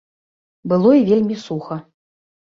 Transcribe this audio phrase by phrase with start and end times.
[0.73, 1.79] Было і вельмі суха.